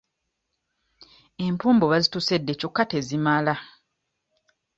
Empombo 1.45 1.85
bazitusedde 1.91 2.51
kyokka 2.59 2.83
tezimala. 2.91 3.55